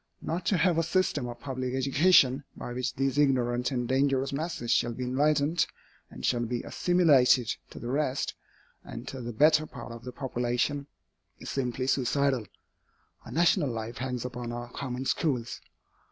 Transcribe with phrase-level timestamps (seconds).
[0.23, 4.71] Not to have a system of public education, by which these ignorant and dangerous masses
[4.71, 5.67] shall be enlightened,
[6.09, 8.33] and shall be assimilated to the rest,
[8.83, 10.87] and to the better part, of the population,
[11.37, 12.47] is simply suicidal.
[13.25, 15.61] Our national life hangs upon our common schools.